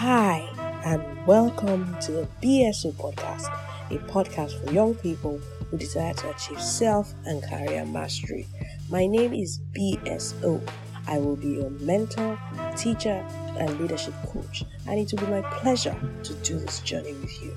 [0.00, 0.48] Hi,
[0.84, 3.48] and welcome to the BSO podcast,
[3.90, 8.46] a podcast for young people who desire to achieve self and career mastery.
[8.88, 10.62] My name is BSO.
[11.08, 12.38] I will be your mentor,
[12.76, 13.26] teacher,
[13.58, 17.56] and leadership coach, and it will be my pleasure to do this journey with you.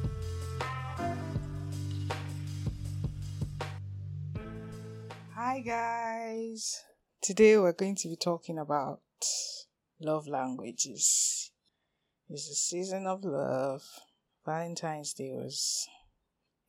[5.36, 6.82] Hi, guys.
[7.22, 9.02] Today we're going to be talking about
[10.00, 11.41] love languages.
[12.34, 13.84] It's the season of love.
[14.46, 15.86] Valentine's Day was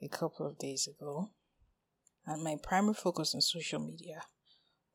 [0.03, 1.31] a couple of days ago,
[2.27, 4.23] and my primary focus on social media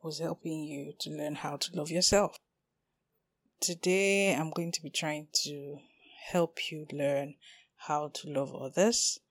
[0.04, 2.38] was helping you to learn how to love yourself.
[3.62, 5.78] Today, I'm going to be trying to
[6.32, 7.36] help you learn
[7.78, 9.22] how to love others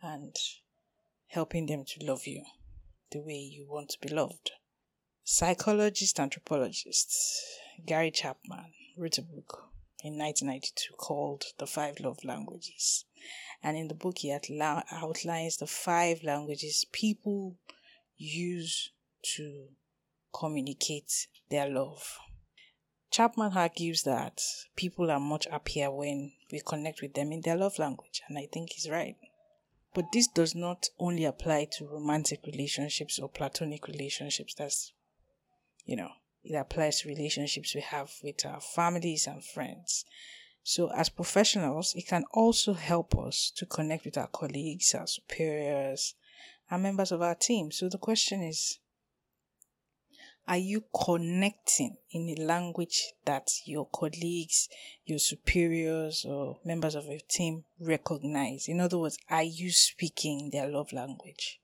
[0.00, 0.36] and
[1.26, 2.44] helping them to love you
[3.10, 4.52] the way you want to be loved.
[5.24, 7.16] Psychologist anthropologist
[7.84, 8.66] Gary Chapman
[8.96, 9.73] wrote a book
[10.04, 13.06] in 1992 called The Five Love Languages.
[13.62, 17.56] And in the book, he outlines the five languages people
[18.16, 18.92] use
[19.36, 19.68] to
[20.38, 22.18] communicate their love.
[23.10, 24.42] Chapman argues that
[24.76, 28.46] people are much happier when we connect with them in their love language, and I
[28.52, 29.16] think he's right.
[29.94, 34.52] But this does not only apply to romantic relationships or platonic relationships.
[34.54, 34.92] That's,
[35.86, 36.10] you know,
[36.44, 40.04] it applies to relationships we have with our families and friends.
[40.62, 46.14] So, as professionals, it can also help us to connect with our colleagues, our superiors,
[46.70, 47.70] and members of our team.
[47.70, 48.78] So, the question is
[50.46, 54.68] are you connecting in a language that your colleagues,
[55.06, 58.68] your superiors, or members of your team recognize?
[58.68, 61.60] In other words, are you speaking their love language?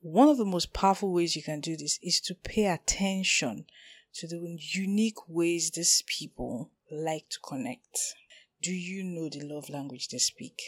[0.00, 3.66] One of the most powerful ways you can do this is to pay attention
[4.14, 8.14] to the unique ways these people like to connect.
[8.62, 10.60] Do you know the love language they speak?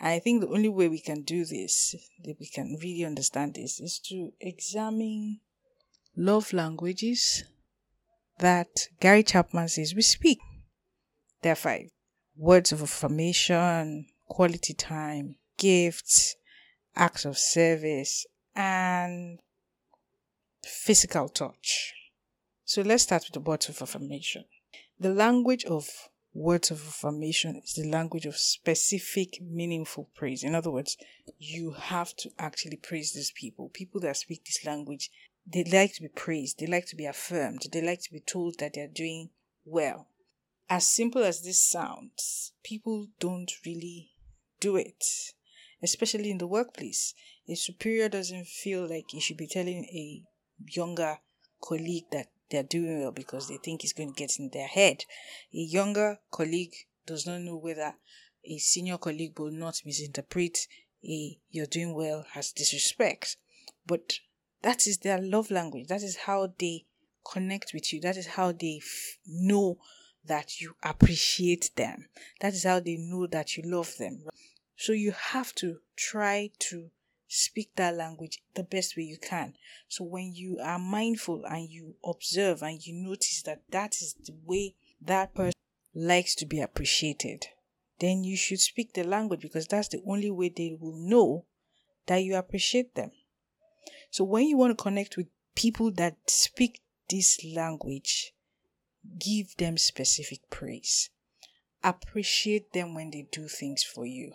[0.00, 1.94] I think the only way we can do this,
[2.24, 5.40] that we can really understand this, is to examine
[6.16, 7.44] love languages
[8.38, 10.38] that Gary Chapman says we speak.
[11.42, 11.90] There are five
[12.36, 16.36] words of affirmation, quality time, gifts,
[16.96, 19.40] acts of service, and
[20.64, 21.92] physical touch.
[22.70, 24.44] So let's start with the words of affirmation.
[25.00, 25.88] The language of
[26.32, 30.44] words of affirmation is the language of specific, meaningful praise.
[30.44, 30.96] In other words,
[31.36, 33.70] you have to actually praise these people.
[33.70, 35.10] People that speak this language
[35.44, 38.60] they like to be praised, they like to be affirmed, they like to be told
[38.60, 39.30] that they're doing
[39.64, 40.06] well.
[40.68, 44.12] As simple as this sounds, people don't really
[44.60, 45.02] do it,
[45.82, 47.14] especially in the workplace.
[47.48, 50.22] A superior doesn't feel like he should be telling a
[50.72, 51.18] younger
[51.60, 55.04] colleague that they're doing well because they think it's going to get in their head.
[55.54, 56.74] A younger colleague
[57.06, 57.94] does not know whether
[58.44, 60.66] a senior colleague will not misinterpret
[61.04, 63.36] a you're doing well as disrespect.
[63.86, 64.14] But
[64.62, 65.88] that is their love language.
[65.88, 66.84] That is how they
[67.30, 68.00] connect with you.
[68.00, 69.78] That is how they f- know
[70.24, 72.06] that you appreciate them.
[72.40, 74.24] That is how they know that you love them.
[74.76, 76.90] So you have to try to
[77.32, 79.54] speak that language the best way you can.
[79.86, 84.34] So when you are mindful and you observe and you notice that that is the
[84.44, 85.54] way that person
[85.94, 87.46] likes to be appreciated,
[88.00, 91.44] then you should speak the language because that's the only way they will know
[92.06, 93.12] that you appreciate them.
[94.10, 98.32] So when you want to connect with people that speak this language,
[99.20, 101.10] give them specific praise.
[101.84, 104.32] Appreciate them when they do things for you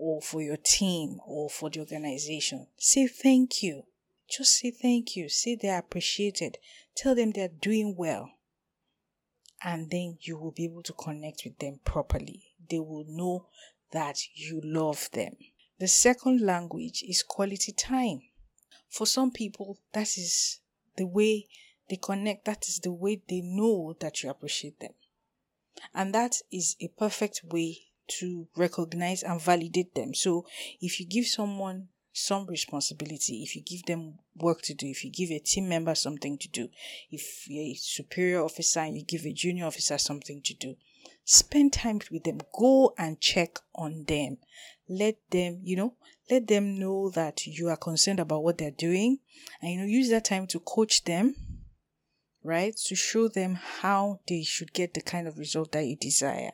[0.00, 2.66] or for your team or for the organization.
[2.78, 3.84] Say thank you.
[4.28, 5.28] Just say thank you.
[5.28, 6.58] Say they're appreciated.
[6.96, 8.30] Tell them they're doing well.
[9.62, 12.44] And then you will be able to connect with them properly.
[12.70, 13.46] They will know
[13.92, 15.34] that you love them.
[15.78, 18.22] The second language is quality time
[18.90, 20.60] for some people, that is
[20.96, 21.46] the way
[21.88, 24.92] they connect, that is the way they know that you appreciate them.
[25.94, 30.14] And that is a perfect way to recognize and validate them.
[30.14, 30.46] So
[30.80, 35.10] if you give someone some responsibility, if you give them work to do, if you
[35.10, 36.68] give a team member something to do,
[37.10, 40.76] if you're a superior officer and you give a junior officer something to do,
[41.24, 42.40] spend time with them.
[42.58, 44.38] Go and check on them.
[44.88, 45.94] Let them, you know,
[46.30, 49.18] let them know that you are concerned about what they're doing
[49.60, 51.34] and you know use that time to coach them
[52.42, 52.76] right?
[52.76, 56.52] To show them how they should get the kind of result that you desire.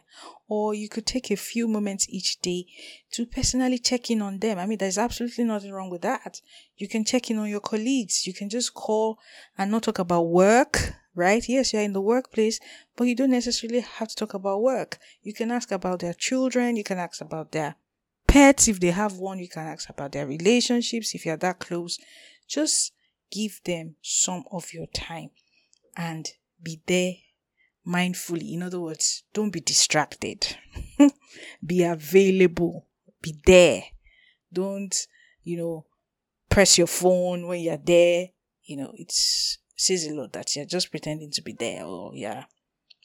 [0.49, 2.67] Or you could take a few moments each day
[3.13, 4.59] to personally check in on them.
[4.59, 6.41] I mean there's absolutely nothing wrong with that.
[6.77, 8.27] You can check in on your colleagues.
[8.27, 9.19] You can just call
[9.57, 11.49] and not talk about work right?
[11.49, 12.61] Yes, you're in the workplace,
[12.95, 14.99] but you don't necessarily have to talk about work.
[15.23, 17.77] You can ask about their children, you can ask about their
[18.27, 18.69] pets.
[18.69, 21.15] If they have one, you can ask about their relationships.
[21.15, 21.99] If you're that close.
[22.47, 22.93] Just
[23.31, 25.31] give them some of your time
[25.97, 26.29] and
[26.63, 27.15] be there
[27.87, 28.53] mindfully.
[28.53, 30.57] In other words, don't be distracted.
[31.67, 32.87] be available.
[33.23, 33.83] Be there.
[34.53, 34.95] Don't,
[35.43, 35.87] you know,
[36.51, 38.29] press your phone when you're there.
[38.65, 42.45] You know, it's says a lot that you're just pretending to be there or yeah,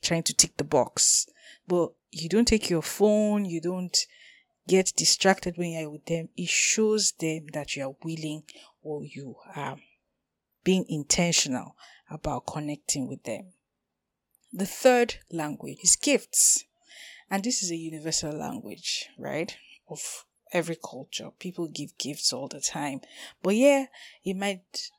[0.01, 1.27] trying to tick the box.
[1.67, 3.97] But you don't take your phone, you don't
[4.67, 6.29] get distracted when you're with them.
[6.37, 8.44] It shows them that you are willing
[8.81, 9.77] or you are
[10.63, 11.75] being intentional
[12.09, 13.53] about connecting with them.
[14.53, 16.65] The third language is gifts.
[17.29, 19.55] And this is a universal language, right?
[19.89, 21.29] Of every culture.
[21.39, 23.01] People give gifts all the time.
[23.41, 23.85] But yeah,
[24.25, 24.89] it might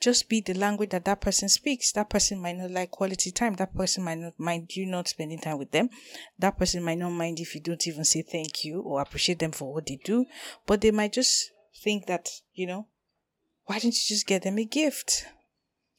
[0.00, 1.92] just be the language that that person speaks.
[1.92, 3.54] That person might not like quality time.
[3.54, 5.90] That person might not mind you not spending time with them.
[6.38, 9.52] That person might not mind if you don't even say thank you or appreciate them
[9.52, 10.24] for what they do.
[10.66, 11.50] But they might just
[11.82, 12.86] think that, you know,
[13.70, 15.26] why didn't you just get them a gift?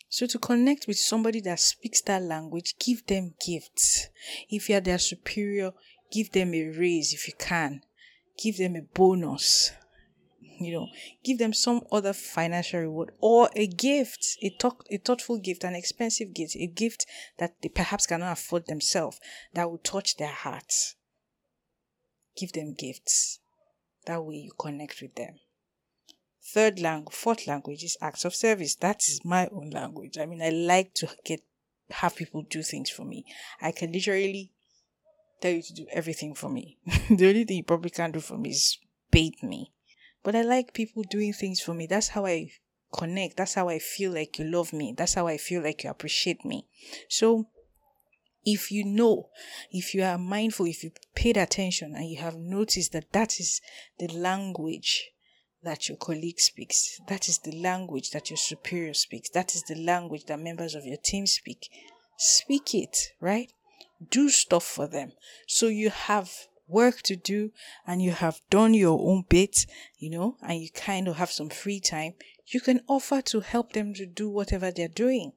[0.09, 4.09] So to connect with somebody that speaks that language, give them gifts.
[4.49, 5.71] If you're their superior,
[6.11, 7.81] give them a raise if you can.
[8.37, 9.71] Give them a bonus
[10.59, 10.89] you know,
[11.23, 15.73] give them some other financial reward or a gift, a, talk, a thoughtful gift, an
[15.73, 17.05] expensive gift, a gift
[17.39, 19.19] that they perhaps cannot afford themselves
[19.53, 20.95] that will touch their hearts.
[22.37, 23.39] Give them gifts.
[24.05, 25.39] That way you connect with them.
[26.53, 28.75] Third language, fourth language is acts of service.
[28.75, 30.17] That is my own language.
[30.17, 31.41] I mean, I like to get
[31.91, 33.25] have people do things for me.
[33.61, 34.51] I can literally
[35.39, 36.77] tell you to do everything for me.
[37.09, 38.77] the only thing you probably can't do for me is
[39.11, 39.71] bathe me.
[40.23, 41.87] But I like people doing things for me.
[41.87, 42.51] That's how I
[42.93, 43.37] connect.
[43.37, 44.93] That's how I feel like you love me.
[44.97, 46.67] That's how I feel like you appreciate me.
[47.07, 47.47] So,
[48.43, 49.29] if you know,
[49.71, 53.61] if you are mindful, if you paid attention and you have noticed that that is
[53.99, 55.11] the language
[55.63, 59.75] that your colleague speaks, that is the language that your superior speaks, that is the
[59.75, 61.69] language that members of your team speak,
[62.17, 63.51] speak it, right?
[64.09, 65.11] Do stuff for them.
[65.47, 66.31] So you have
[66.67, 67.51] work to do
[67.85, 69.65] and you have done your own bit,
[69.97, 72.13] you know, and you kind of have some free time,
[72.47, 75.33] you can offer to help them to do whatever they're doing.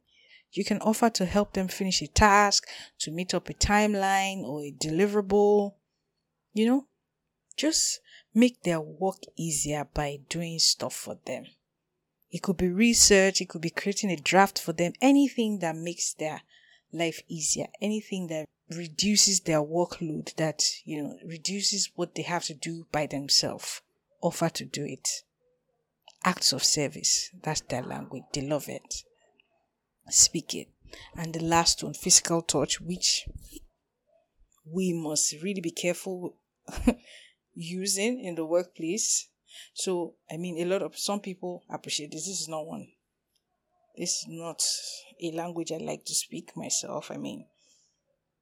[0.53, 2.67] You can offer to help them finish a task,
[3.01, 5.75] to meet up a timeline or a deliverable,
[6.53, 6.87] you know,
[7.57, 8.01] just
[8.35, 11.47] make their work easier by doing stuff for them.
[12.31, 16.13] It could be research, it could be creating a draft for them, anything that makes
[16.15, 16.43] their
[16.93, 22.55] life easier, anything that reduces their workload, that, you know, reduces what they have to
[22.55, 23.83] do by themselves,
[24.21, 25.09] offer to do it.
[26.25, 28.25] Acts of service, that's their language.
[28.33, 29.05] They love it.
[30.09, 30.69] Speak it.
[31.17, 33.29] And the last one, physical touch, which
[34.65, 36.37] we must really be careful
[37.55, 39.29] using in the workplace.
[39.73, 42.27] So, I mean, a lot of some people appreciate this.
[42.27, 42.89] This is not one.
[43.97, 44.63] This is not
[45.23, 47.11] a language I like to speak myself.
[47.11, 47.47] I mean,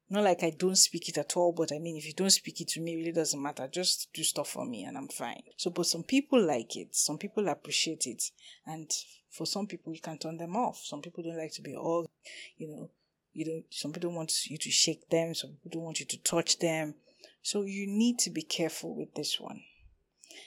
[0.08, 2.60] not like I don't speak it at all, but I mean, if you don't speak
[2.60, 3.68] it to me, it really doesn't matter.
[3.68, 5.42] Just do stuff for me and I'm fine.
[5.56, 8.22] So, but some people like it, some people appreciate it,
[8.66, 8.90] and
[9.32, 10.82] for some people, you can turn them off.
[10.84, 12.10] Some people don't like to be all,
[12.58, 12.90] you know,
[13.32, 16.06] you don't, some people don't want you to shake them, some people don't want you
[16.06, 16.94] to touch them.
[17.42, 19.62] So, you need to be careful with this one.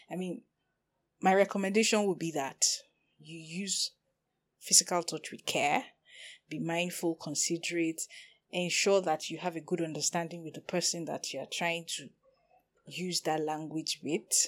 [0.09, 0.41] I mean,
[1.21, 2.65] my recommendation would be that
[3.19, 3.91] you use
[4.59, 5.83] physical touch with care,
[6.49, 8.01] be mindful, considerate,
[8.51, 12.09] ensure that you have a good understanding with the person that you are trying to
[12.85, 14.47] use that language with,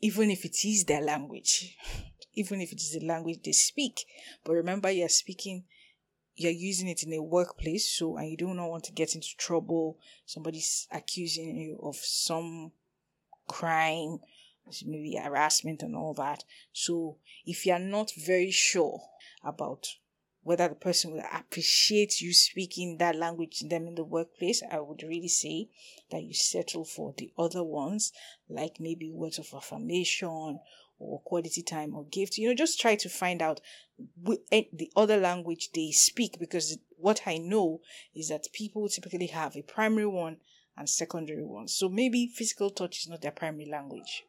[0.00, 1.76] even if it is their language,
[2.34, 4.04] even if it is the language they speak.
[4.44, 5.64] But remember, you're speaking,
[6.42, 9.36] you're using it in a workplace, so and you do not want to get into
[9.36, 9.98] trouble.
[10.26, 12.72] Somebody's accusing you of some
[13.48, 14.18] crime,
[14.84, 16.44] maybe harassment and all that.
[16.72, 19.00] So if you're not very sure
[19.44, 19.86] about
[20.42, 24.80] whether the person will appreciate you speaking that language to them in the workplace, I
[24.80, 25.68] would really say
[26.10, 28.12] that you settle for the other ones,
[28.48, 30.58] like maybe words of affirmation
[30.98, 32.38] or quality time or gift.
[32.38, 33.60] You know, just try to find out
[34.50, 37.80] eh, the other language they speak because what I know
[38.14, 40.38] is that people typically have a primary one
[40.76, 41.68] and secondary one.
[41.68, 44.24] So maybe physical touch is not their primary language.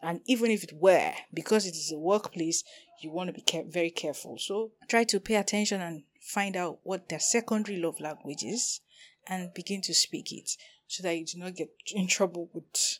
[0.00, 2.62] And even if it were, because it is a workplace,
[3.00, 4.38] you want to be care- very careful.
[4.38, 8.80] So try to pay attention and find out what their secondary love language is
[9.26, 12.98] and begin to speak it so that you do not get in trouble with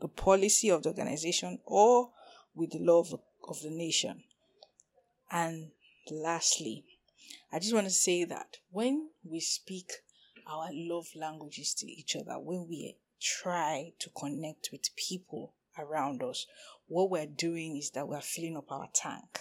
[0.00, 2.10] the policy of the organization or
[2.54, 3.14] with the law of,
[3.48, 4.22] of the nation.
[5.30, 5.70] And
[6.10, 6.84] lastly,
[7.52, 9.92] I just want to say that when we speak
[10.46, 16.46] our love languages to each other, when we try to connect with people around us,
[16.88, 19.40] what we're doing is that we're filling up our tank.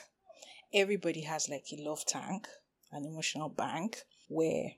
[0.73, 2.47] Everybody has like a love tank,
[2.91, 4.73] an emotional bank, where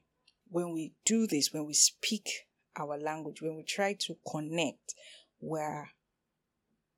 [0.49, 2.47] when we do this, when we speak
[2.77, 4.93] our language, when we try to connect,
[5.41, 5.89] we're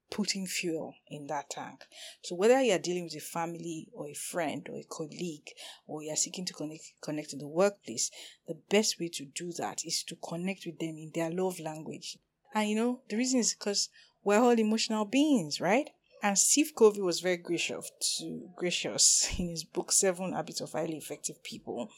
[0.09, 1.85] putting fuel in that tank.
[2.21, 5.49] So whether you're dealing with a family or a friend or a colleague
[5.87, 8.11] or you're seeking to connect connect to the workplace,
[8.45, 12.17] the best way to do that is to connect with them in their love language.
[12.53, 13.89] And you know, the reason is because
[14.23, 15.89] we're all emotional beings, right?
[16.23, 20.97] And Steve Covey was very gracious to gracious in his book Seven Habits of Highly
[20.97, 21.89] Effective People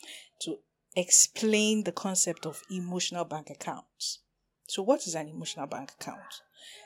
[0.42, 0.58] to
[0.96, 4.20] explain the concept of emotional bank accounts.
[4.68, 6.42] So, what is an emotional bank account?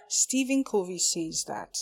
[0.07, 1.77] Stephen Covey says that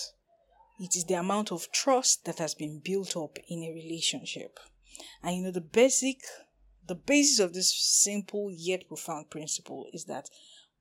[0.79, 4.59] it is the amount of trust that has been built up in a relationship.
[5.23, 6.19] And you know, the basic,
[6.85, 10.29] the basis of this simple yet profound principle is that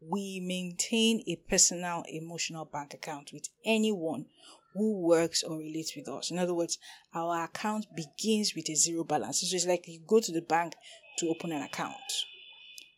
[0.01, 4.27] we maintain a personal emotional bank account with anyone
[4.75, 6.31] who works or relates with us.
[6.31, 6.79] In other words,
[7.15, 9.41] our account begins with a zero balance.
[9.41, 10.75] So it's like you go to the bank
[11.19, 11.95] to open an account.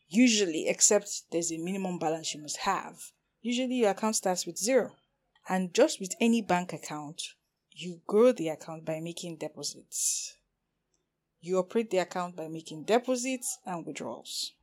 [0.09, 3.11] Usually, except there's a minimum balance you must have,
[3.41, 4.93] usually your account starts with zero.
[5.49, 7.21] And just with any bank account,
[7.71, 10.35] you grow the account by making deposits.
[11.39, 14.53] You operate the account by making deposits and withdrawals.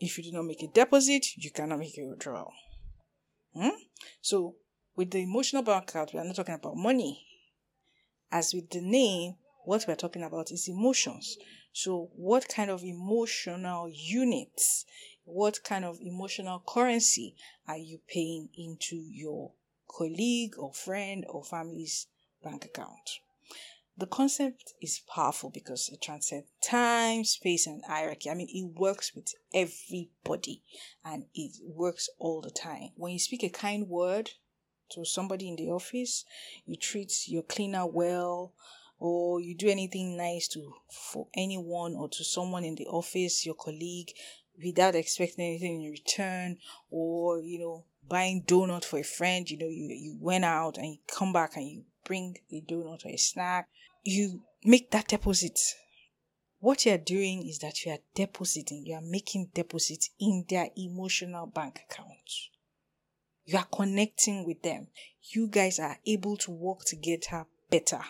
[0.00, 2.52] If you do not make a deposit, you cannot make a withdrawal.
[3.54, 3.76] Hmm?
[4.20, 4.56] So,
[4.94, 7.26] with the emotional bank account, we are not talking about money.
[8.30, 11.36] As with the name, what we're talking about is emotions.
[11.72, 14.84] So, what kind of emotional units,
[15.24, 17.34] what kind of emotional currency
[17.66, 19.52] are you paying into your
[19.88, 22.06] colleague or friend or family's
[22.42, 23.10] bank account?
[23.98, 28.30] The concept is powerful because it transcends time, space, and hierarchy.
[28.30, 30.62] I mean, it works with everybody
[31.04, 32.90] and it works all the time.
[32.94, 34.30] When you speak a kind word
[34.90, 36.24] to somebody in the office,
[36.64, 38.52] you treat your cleaner well,
[39.00, 43.56] or you do anything nice to for anyone or to someone in the office, your
[43.56, 44.12] colleague,
[44.64, 49.66] without expecting anything in return, or you know, buying donut for a friend, you know,
[49.66, 53.16] you, you went out and you come back and you bring a donut or a
[53.16, 53.68] snack
[54.08, 55.58] you make that deposit.
[56.60, 61.46] What you're doing is that you are depositing, you are making deposits in their emotional
[61.46, 62.30] bank account.
[63.44, 64.88] You are connecting with them.
[65.22, 68.00] You guys are able to work together better.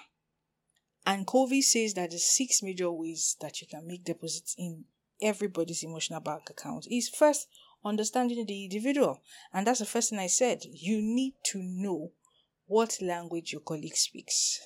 [1.04, 4.84] And Covey says that the six major ways that you can make deposits in
[5.20, 7.48] everybody's emotional bank account is first
[7.84, 9.20] understanding the individual.
[9.52, 10.62] And that's the first thing I said.
[10.64, 12.12] You need to know
[12.66, 14.60] what language your colleague speaks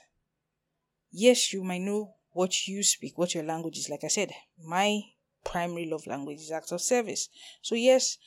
[1.12, 3.88] yes, you might know what you speak, what your language is.
[3.88, 4.32] Like I said,
[4.64, 5.02] my
[5.44, 7.28] primary love language is acts of service.
[7.60, 8.18] So, yes,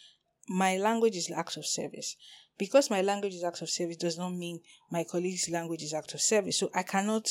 [0.47, 2.15] my language is acts of service.
[2.57, 4.61] Because my language is acts of service does not mean
[4.91, 6.57] my colleague's language is acts of service.
[6.57, 7.29] So, I cannot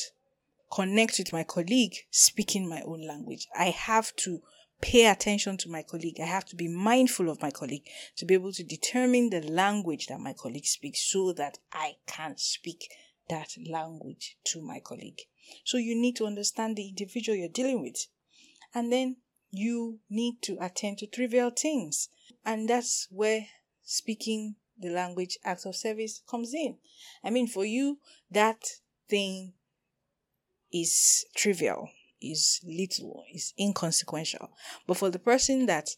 [0.70, 3.46] connect with my colleague speaking my own language.
[3.56, 4.40] I have to
[4.80, 6.18] pay attention to my colleague.
[6.20, 7.84] I have to be mindful of my colleague
[8.16, 12.34] to be able to determine the language that my colleague speaks so that I can
[12.36, 12.90] speak
[13.30, 15.20] that language to my colleague.
[15.64, 18.06] So you need to understand the individual you're dealing with.
[18.74, 19.16] And then
[19.50, 22.08] you need to attend to trivial things.
[22.44, 23.46] And that's where
[23.82, 26.78] speaking the language act of service comes in.
[27.22, 27.98] I mean, for you,
[28.30, 28.64] that
[29.08, 29.52] thing
[30.72, 34.50] is trivial, is little, is inconsequential.
[34.86, 35.90] But for the person that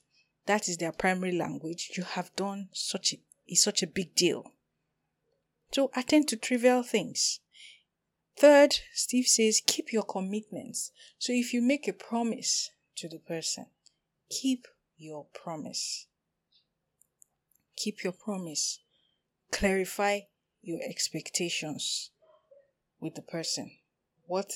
[0.47, 3.17] that is their primary language, you have done such a,
[3.49, 4.53] is such a big deal.
[5.73, 7.41] So attend to trivial things.
[8.39, 10.93] Third, Steve says, keep your commitments.
[11.19, 13.67] So if you make a promise to the person,
[14.29, 14.67] keep
[14.99, 16.07] your promise.
[17.77, 18.81] Keep your promise.
[19.53, 20.21] Clarify
[20.63, 22.11] your expectations
[23.01, 23.71] with the person.
[24.27, 24.53] What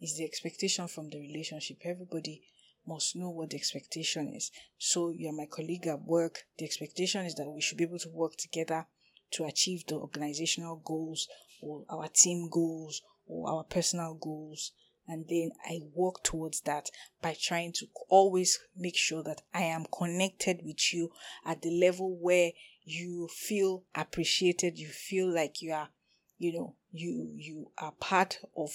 [0.00, 1.78] is the expectation from the relationship?
[1.84, 2.42] Everybody
[2.86, 4.50] must know what the expectation is.
[4.78, 6.44] So, you're my colleague at work.
[6.56, 8.86] The expectation is that we should be able to work together
[9.32, 11.28] to achieve the organizational goals
[11.60, 14.72] or our team goals or our personal goals.
[15.06, 16.90] And then I work towards that
[17.22, 21.12] by trying to always make sure that I am connected with you
[21.46, 22.50] at the level where
[22.84, 25.88] you feel appreciated, you feel like you are,
[26.36, 28.70] you know, you you are part of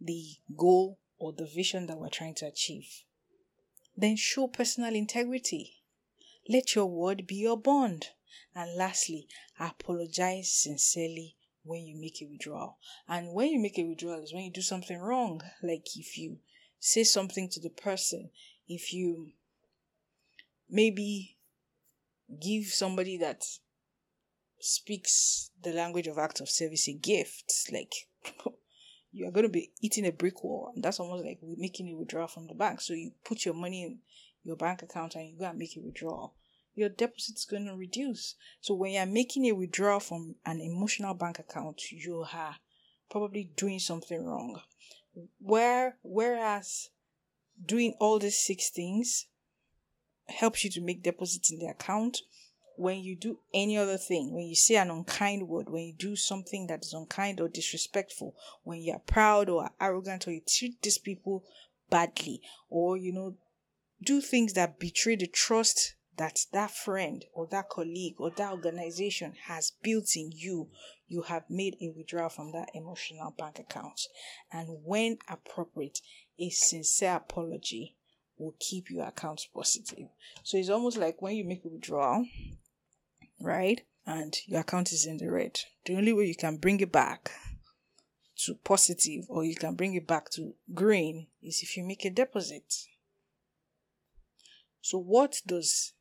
[0.00, 3.04] the goal or the vision that we're trying to achieve.
[3.96, 5.82] Then show personal integrity.
[6.48, 8.08] Let your word be your bond.
[8.54, 12.78] And lastly, apologize sincerely when you make a withdrawal.
[13.08, 15.40] And when you make a withdrawal is when you do something wrong.
[15.62, 16.38] Like if you
[16.78, 18.30] say something to the person,
[18.68, 19.32] if you
[20.70, 21.36] maybe
[22.40, 23.44] give somebody that
[24.60, 27.94] speaks the language of acts of service a gift, like
[29.12, 30.72] you are going to be eating a brick wall.
[30.74, 32.80] And that's almost like making a withdrawal from the bank.
[32.80, 33.98] So you put your money in
[34.42, 36.34] your bank account and you go and make a withdrawal.
[36.74, 38.34] Your deposit is going to reduce.
[38.60, 42.56] So when you're making a withdrawal from an emotional bank account, you are
[43.10, 44.60] probably doing something wrong.
[45.38, 46.90] Where whereas
[47.64, 49.26] doing all these six things
[50.28, 52.22] helps you to make deposits in the account
[52.76, 56.16] when you do any other thing, when you say an unkind word, when you do
[56.16, 60.82] something that is unkind or disrespectful, when you are proud or arrogant or you treat
[60.82, 61.44] these people
[61.88, 63.36] badly, or you know,
[64.02, 69.34] do things that betray the trust that that friend or that colleague or that organization
[69.46, 70.68] has built in you,
[71.06, 74.00] you have made a withdrawal from that emotional bank account.
[74.52, 76.00] And when appropriate,
[76.38, 77.96] a sincere apology
[78.36, 80.08] will keep your account positive.
[80.42, 82.26] So it's almost like when you make a withdrawal,
[83.40, 83.82] right?
[84.06, 85.60] And your account is in the red.
[85.86, 87.30] The only way you can bring it back
[88.44, 92.10] to positive or you can bring it back to green is if you make a
[92.10, 92.72] deposit.
[94.80, 95.94] So, what does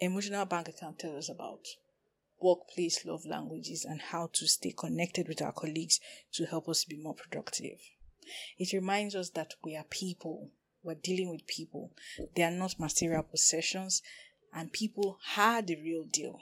[0.00, 1.66] emotional bank account tell us about
[2.40, 6.00] workplace love languages and how to stay connected with our colleagues
[6.32, 7.78] to help us be more productive?
[8.58, 10.50] It reminds us that we are people.
[10.82, 11.92] We're dealing with people.
[12.36, 14.02] They are not material possessions
[14.52, 16.38] and people are the real deal.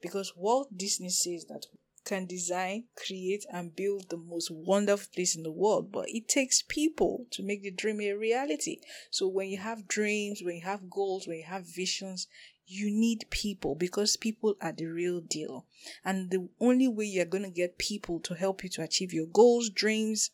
[0.00, 1.66] Because Walt Disney says that
[2.04, 6.62] can design, create, and build the most wonderful place in the world, but it takes
[6.62, 8.78] people to make the dream a reality.
[9.10, 12.26] So when you have dreams, when you have goals, when you have visions,
[12.66, 15.66] you need people because people are the real deal.
[16.04, 19.26] And the only way you're going to get people to help you to achieve your
[19.26, 20.30] goals, dreams,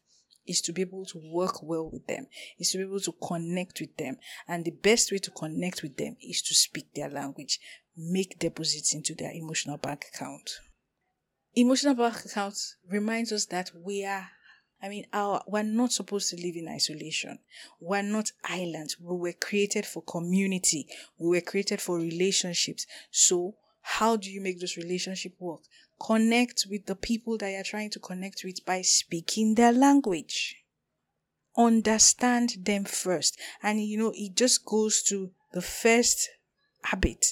[0.47, 2.27] is to be able to work well with them,
[2.59, 4.17] is to be able to connect with them.
[4.47, 7.59] And the best way to connect with them is to speak their language,
[7.97, 10.51] make deposits into their emotional bank account.
[11.57, 12.17] Emotional bank
[12.89, 14.29] reminds us that we are
[14.83, 17.39] I mean, our, we're not supposed to live in isolation.
[17.81, 19.01] We're not islands.
[19.01, 20.87] We were created for community.
[21.19, 22.87] We were created for relationships.
[23.11, 25.61] So, how do you make those relationships work?
[25.99, 30.57] Connect with the people that you're trying to connect with by speaking their language.
[31.57, 33.39] Understand them first.
[33.63, 36.29] And you know, it just goes to the first
[36.85, 37.27] habit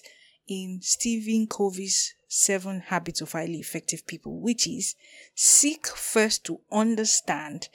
[0.48, 4.96] in Stephen Covey's Seven Habits of Highly Effective People, which is
[5.36, 7.68] seek first to understand,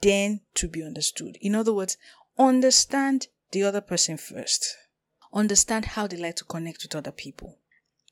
[0.00, 1.36] then to be understood.
[1.42, 1.98] In other words,
[2.38, 4.74] understand the other person first.
[5.30, 7.58] Understand how they like to connect with other people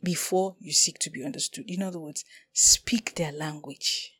[0.02, 1.64] before you seek to be understood.
[1.66, 4.12] In other words, speak their language.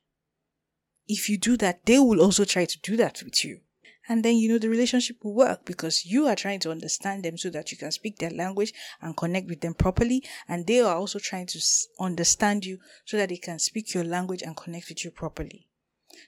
[1.07, 3.61] If you do that, they will also try to do that with you.
[4.09, 7.37] And then, you know, the relationship will work because you are trying to understand them
[7.37, 10.23] so that you can speak their language and connect with them properly.
[10.49, 11.61] And they are also trying to
[11.99, 15.67] understand you so that they can speak your language and connect with you properly.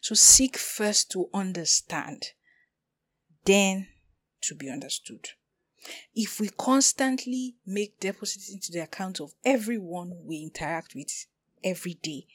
[0.00, 2.32] So seek first to understand,
[3.44, 3.88] then
[4.42, 5.28] to be understood.
[6.14, 11.26] If we constantly make deposits into the account of everyone we interact with
[11.62, 12.26] every day,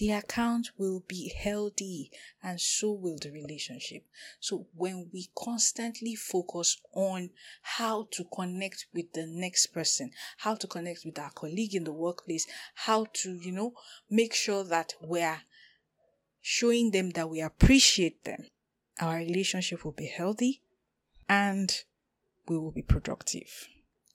[0.00, 2.10] the account will be healthy
[2.42, 4.02] and so will the relationship.
[4.40, 7.28] So when we constantly focus on
[7.60, 11.92] how to connect with the next person, how to connect with our colleague in the
[11.92, 13.74] workplace, how to, you know,
[14.08, 15.42] make sure that we're
[16.40, 18.46] showing them that we appreciate them,
[19.00, 20.62] our relationship will be healthy
[21.28, 21.70] and
[22.48, 23.68] we will be productive.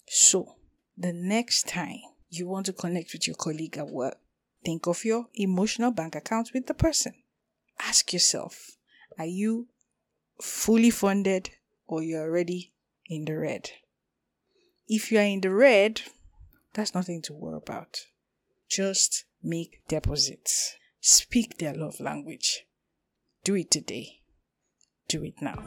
[0.08, 0.56] So,
[0.98, 4.18] the next time you want to connect with your colleague at work,
[4.66, 7.14] think of your emotional bank account with the person.
[7.80, 8.72] Ask yourself,
[9.18, 9.68] are you
[10.42, 11.52] fully funded
[11.88, 12.74] or you're already
[13.08, 13.70] in the red?
[14.88, 16.02] If you are in the red,
[16.74, 17.98] that's nothing to worry about.
[18.70, 20.76] Just make deposits.
[21.00, 22.66] Speak their love language.
[23.44, 24.22] Do it today.
[25.08, 25.64] Do it now.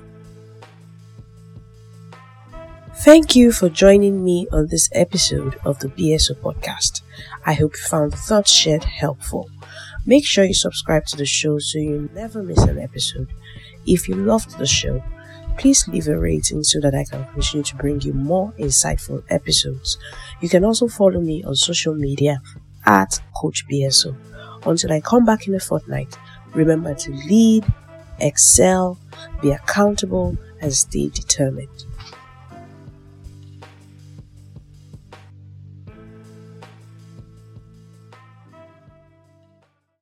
[3.02, 7.02] Thank you for joining me on this episode of the BSO podcast.
[7.46, 9.48] I hope you found the thoughts shared helpful.
[10.04, 13.28] Make sure you subscribe to the show so you never miss an episode.
[13.87, 15.00] If you loved the show,
[15.58, 19.96] please leave a rating so that I can continue to bring you more insightful episodes.
[20.40, 22.42] You can also follow me on social media
[22.84, 24.16] at Coach BSO.
[24.66, 26.18] Until I come back in a fortnight,
[26.52, 27.64] remember to lead,
[28.18, 28.98] excel,
[29.40, 31.84] be accountable, and stay determined.